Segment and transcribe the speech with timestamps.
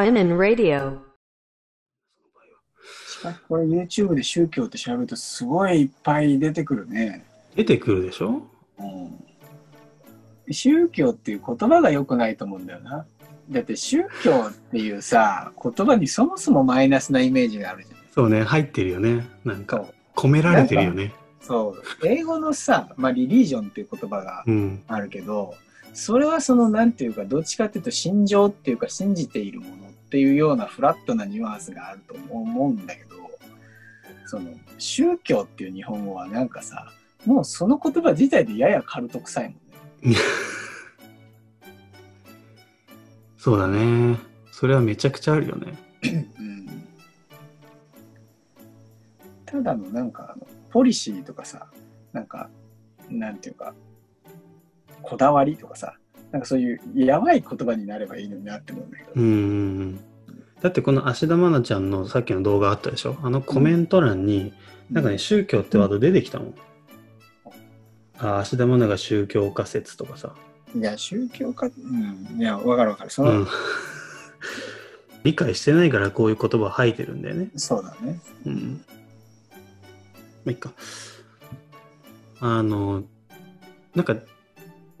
[0.00, 0.98] Seinen Radio.
[3.06, 7.26] しかしこれ YouTube で宗教って調べるとすごいいっぱい出てくるね。
[7.54, 8.42] 出てくるでしょ？
[8.78, 13.04] うん、宗教っていう言葉が良くないと思うんだよな。
[13.50, 17.98] だって宗教っていうさ、言葉にそもそもマイナスなイメージがあるじゃん。
[18.14, 19.28] そうね、入ってるよね。
[19.44, 19.84] なんか。
[20.16, 21.12] 込められてるよね。
[21.42, 22.06] そう。
[22.06, 24.82] 英語のさ、まあリリージョンっていう言葉がうん。
[24.88, 25.54] あるけど、
[25.92, 33.10] それはそのなんていうか、どっちかっていうと心情っていうか信じているものっていうようなフラットなニュアンスがあると思うんだけど、
[34.26, 36.92] その宗教っていう日本語はなんかさ、
[37.24, 39.50] もうその言葉自体でややカルト臭いも
[40.08, 40.18] んね。
[43.38, 44.18] そうだね。
[44.50, 45.74] それはめちゃくちゃあるよね。
[46.40, 46.50] うん
[49.46, 51.66] ただのなんかあのポリシーとかさ
[52.12, 52.48] なんか
[53.08, 53.74] なんていうか
[55.02, 55.96] こだわりとかさ
[56.32, 59.34] なんかそういうやばい言葉になればいいのになって思うんだけど、うんうんう
[59.84, 60.00] ん。
[60.60, 63.16] だってこの芦田愛菜ちゃんのさっきの動画あったでしょ？
[63.22, 64.52] あのコメント欄に、
[64.90, 66.54] なんかね、宗教ってワード出てきたもん。
[68.18, 70.34] あ、芦田愛菜が宗教仮説とかさ。
[70.74, 71.70] いや宗教家う
[72.36, 73.46] んいやわかるわかるその、うん。
[75.24, 77.50] 理解してないからこういう言葉を吐いてるんだよね。
[77.56, 78.84] そうだねうん。
[80.44, 80.72] まあ、いいか。
[82.40, 83.02] あの、
[83.94, 84.16] なんか、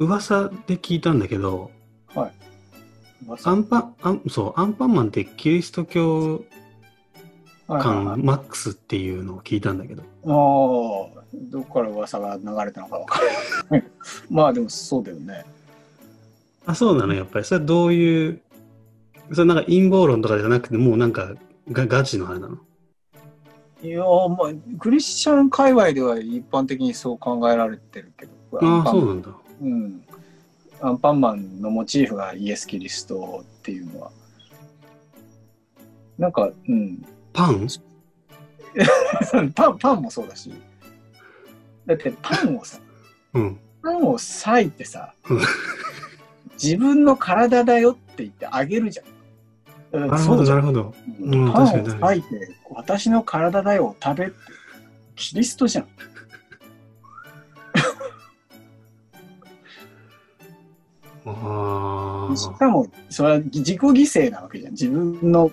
[0.00, 1.70] 噂で聞いたんだけど、
[2.14, 2.32] はい
[3.44, 6.42] アンパン、アンそう、アンパンマンってキリスト教
[7.68, 13.20] 感はいマックスっていうのを聞いたんだけど、ああどこから噂が流れたのかわか
[13.70, 13.84] る
[14.30, 15.44] まあでもそうだよね
[16.64, 17.44] あ、そうなの、やっぱり。
[17.44, 18.40] それはどういう、
[19.32, 21.34] それなんか陰謀論とかじゃなくて、もうなんか
[21.70, 22.56] がガチのあれなの？
[23.82, 29.28] いやーまあクリスチャン界隈では一般的にそう考えられてるけどああ、そうなんだ。
[29.60, 30.02] うん、
[30.80, 34.10] アンパンマンのモチーフがイエス・キリストっていうのは。
[36.18, 37.04] なんかうん。
[37.32, 37.66] パン？
[39.54, 40.52] パンパンもそうだし。
[41.86, 42.78] だってパンをさ
[43.34, 43.58] うん。
[43.82, 45.40] パンを裂いてさうん。
[46.62, 49.06] 自分の体だよって言ってあげるじゃん。
[50.08, 50.56] なるほど、なん。
[50.56, 50.94] るほど。
[51.20, 51.52] うん。
[51.52, 54.34] パンを裂いて私の体だよ食べって
[55.16, 55.88] キリストじゃん
[62.40, 65.50] しかもそれは自己犠牲なわけじゃん自分の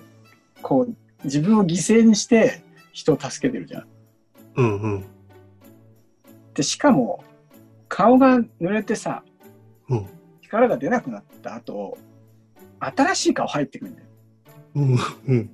[0.62, 0.94] こう
[1.24, 2.62] 自分を犠牲にして
[2.92, 3.86] 人を助けてるじゃん
[4.56, 5.04] うんうん。
[6.54, 7.22] でしかも
[7.88, 9.22] 顔が濡れてさ
[9.88, 10.06] うん。
[10.42, 11.98] 力が出なくなった後
[12.80, 14.06] 新しい顔入ってくるんだよ
[14.74, 14.98] うん。
[15.26, 15.50] うん。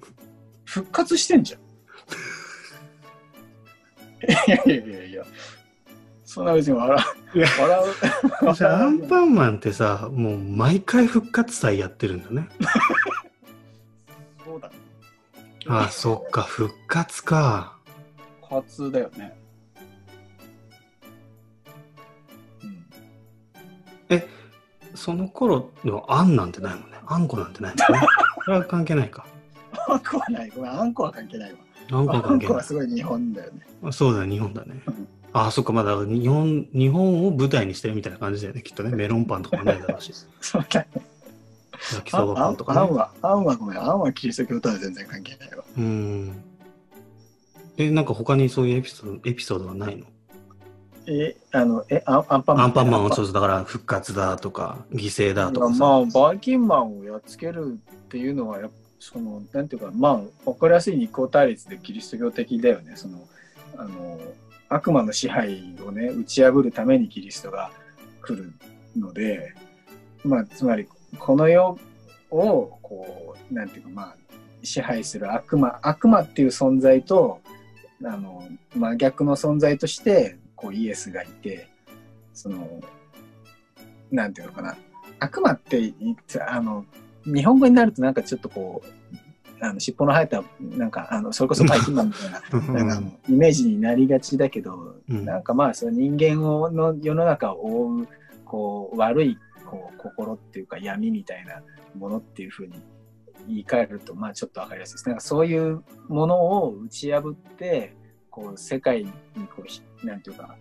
[0.65, 1.61] 復活してんじゃん
[4.25, 5.04] いやいやいや
[6.35, 6.99] そんな別に笑
[7.33, 7.81] いうや笑
[8.51, 12.49] うじゃあ、アンパンマンってさ、もう毎回復活祭やってるんだね。
[14.45, 14.75] そうだね
[15.69, 17.77] ああ、そっか、復活か。
[18.43, 19.39] 復活だよね
[24.11, 24.23] うん
[24.97, 26.99] その頃のあんなんてないもんね。
[27.07, 28.07] あんこなんてないもんね。
[28.45, 29.25] それは関係ないか。
[29.89, 31.59] あんこはないごめんあんこは関係ないわ
[31.93, 33.93] あんこはあん関係ないこはすごい日本だよねあ。
[33.93, 35.09] そうだ、日本だねうん。
[35.35, 38.91] ああ、そっか、まだ日本、日本を舞台にしてるみたいな感じだよね、きっとね。
[38.97, 40.13] メロンパンとかもないだろうし。
[40.41, 40.89] そうだね
[41.93, 42.91] 焼きそばパンとああかね。
[42.93, 46.43] んはあんはごめんあんはキリスト教とは全然関係ないわうん。
[47.77, 50.07] え、なんか他にそういうエピソード、エピソードはないの？
[51.07, 55.79] えあのえアンパンマンアンパンマンはそそうそう、だから復活だとか、犠牲だとかさ。
[55.81, 58.71] まあバイキンマンをやっつけるっていうのはや
[59.01, 63.19] そのなんていうかまあ分かりやすい二項対立でキリスト教的だよねその
[63.77, 64.19] あの
[64.75, 67.71] 悪魔の支配をね打ち破るためにキリストが
[68.21, 68.53] 来る
[68.97, 69.55] ので
[70.25, 71.79] まあつまりこの世
[72.31, 74.17] をこうなんていうかまあ
[74.65, 77.41] 支配する悪魔悪魔っていう存在と
[78.05, 81.69] あの真逆の存在としてこうイエスがいて
[82.33, 82.81] その
[84.11, 84.77] なんていうのかな。
[85.21, 85.95] 悪魔って
[86.47, 86.85] あの
[87.25, 89.04] 日本語になるとなんかちょっとこう
[89.61, 98.09] あの尻尾の生えたなんかあのそれこそバイキンマンみたいな うんなんかイメージになりがちだけど、うんなんかまあその人間をの世の中を覆う
[98.45, 101.63] こう悪いこう心っていうか闇みたいな
[101.97, 102.75] ものっていうふうに
[103.47, 105.09] 言い換えるとまあちょっとわかりやすいです。
[105.09, 107.97] なんかそういうものを打ち破って
[108.31, 109.13] こう世界に
[109.55, 110.57] こうひなんていうか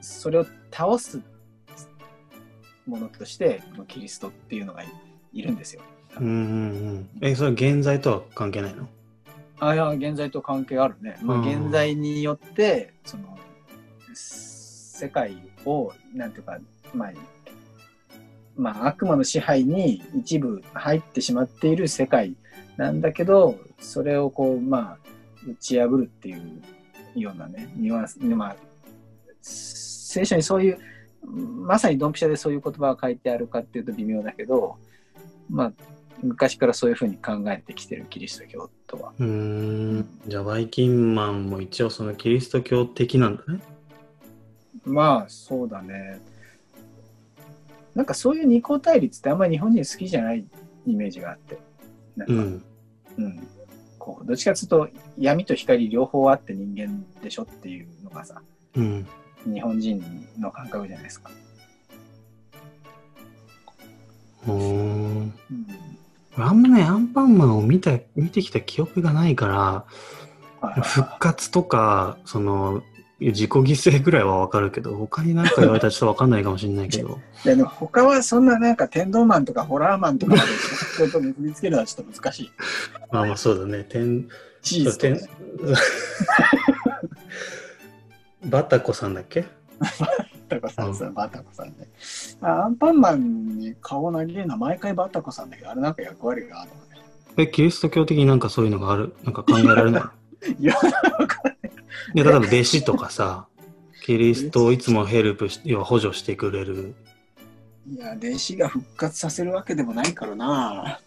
[0.00, 1.20] それを倒す
[2.86, 4.88] ものとしてまあキリストっていうのがい
[5.32, 5.82] いるんですよ。
[6.18, 6.34] うんうんう
[6.94, 7.08] ん。
[7.20, 8.88] え、それは現在とは関係ないの？
[9.60, 11.18] あいや現在と関係あるね。
[11.22, 13.38] まあ、うん現在によってその
[14.14, 16.58] 世界をなんていうか
[16.94, 17.12] まあ
[18.56, 22.34] まあ、悪魔の支配に一部入ってしまっている世界
[22.76, 26.60] なんだけど、それをこう、まあ、打ち破るっていう
[27.14, 28.56] ようなね、ニュアンス、まあ、
[29.40, 30.78] 聖書にそういう、
[31.24, 34.76] まさにドンピシャでそういう言葉が書いてあるかっていうと微妙だけど、
[35.48, 35.72] まあ、
[36.22, 39.12] 昔からそういうふうに考えてきてるキリスト教とは。
[39.18, 40.20] うーん。
[40.26, 43.60] じゃあ、バイキンマンも一応そのキリスト教的なんだね。
[44.84, 46.20] まあ、そうだね。
[47.94, 50.44] なんかそういう二項対立ってあんまり日本人好きじゃない
[50.86, 51.58] イメージがあって。
[52.16, 52.64] なんか、うん。
[53.18, 53.48] うん。
[53.98, 54.88] こう、どっちかというと
[55.18, 58.40] 闇と光両方あって人間でしょっていうのがさ、
[58.74, 59.06] うん。
[59.44, 60.02] 日本人
[60.38, 61.30] の感覚じゃないですか。
[64.46, 65.32] うん。
[66.36, 69.84] 俺あんまね、アンパンマンを見た、見てきた記憶がないから、は
[70.76, 72.82] い復活とか、その、
[73.18, 77.18] 自己犠牲ぐらいはわかるけど、他に何か言われたらちょっとわかんないかもしれないけど。
[77.44, 80.48] でも他はそんななんか天道マンとかホラーマンとかまで
[80.98, 82.50] ちょっと結びつけるのはちょっと難しい。
[83.10, 83.84] まあまあそうだね。
[83.88, 84.26] 天、
[84.62, 85.28] チーズね天
[88.50, 89.44] バタコさんだっけ？
[89.78, 89.88] バ
[90.50, 91.88] タコさんさ、バタコさんね。
[92.42, 97.02] あアンパンマンに顔投げるのは毎回バタコさんだけど、あれなんか役割があるのね。
[97.38, 99.14] え、キリスト教的になんかそういうのがある？
[99.24, 100.12] なんか考えられな
[100.58, 100.62] い？
[100.62, 100.80] いや、わ
[101.26, 101.58] かんない。
[102.14, 103.46] いや、例えば弟子とかさ、
[104.02, 106.94] キリストをいつもヘルプし、要は補助してくれる。
[107.88, 111.00] いや、弟子が復活させるわけでもないからな。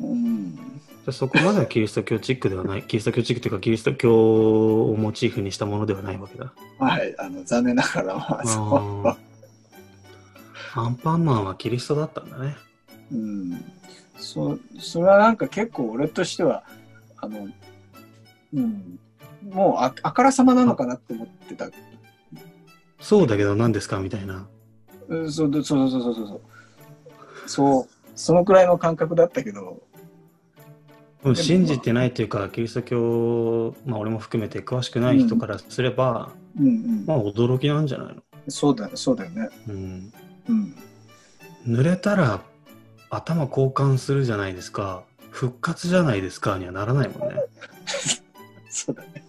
[0.00, 0.75] うん。
[1.12, 2.82] そこまではキリスト教チックではない。
[2.82, 6.52] キリスト教チックというか、キリスト教をモチーフにしたものではないわけだ。
[6.78, 9.06] はい、あの、残念ながら、まあ、あそう。
[9.06, 9.16] ー
[10.74, 12.56] アンパンマンはキリストだったんだね。
[13.12, 13.64] うん。
[14.18, 16.64] そ、それはなんか結構俺としては、
[17.18, 17.48] あの、
[18.54, 18.98] うん。
[19.48, 21.68] もうあ、あからさまなのかなって思ってた。
[23.00, 24.46] そうだけど何ですかみたいな。
[25.08, 27.48] うん、そうそうそうそうそうそう。
[27.48, 29.82] そう、そのくらいの感覚だったけど、
[31.34, 37.04] でも信じてないというか、キリスト教、まあ俺も含めて詳しくない人からすれば、うんうん。
[37.06, 38.22] まあ驚きなんじゃないの？
[38.48, 39.48] そうだ、そうだよね。
[39.68, 40.12] うん。
[40.48, 40.74] うん。
[41.66, 42.42] 濡れたら
[43.10, 45.02] 頭交換するじゃないですか。
[45.30, 47.34] 復活じゃないですかにはならないもんね。
[48.70, 49.24] そうだね。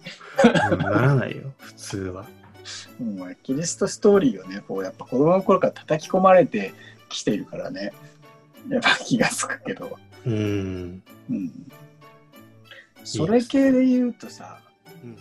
[0.70, 2.26] うんならないよ、普通は。
[3.00, 6.72] うん、キリストストーリーをね、こうやっぱ子供の頃から叩き込まれて
[7.08, 7.92] きているからね、
[8.68, 9.98] やっぱ気がつくけど。
[10.26, 11.02] うん。
[11.30, 11.52] うん。
[13.10, 14.58] それ系で言うとさ、
[15.02, 15.18] うんうん。